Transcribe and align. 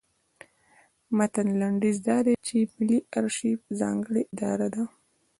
د 1.05 1.09
متن 1.17 1.47
لنډیز 1.61 1.97
دا 2.07 2.17
دی 2.25 2.35
چې 2.47 2.55
ملي 2.75 2.99
ارشیف 3.19 3.59
ځانګړې 3.79 4.23
اداره 4.33 4.67
ده. 4.75 4.83